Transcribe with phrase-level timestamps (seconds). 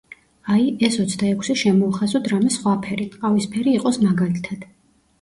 [0.53, 4.71] აი, ეს ოცდაექვსი შემოვხაზოთ რამე სხვა ფერით, ყავისფერი იყოს მაგალითად.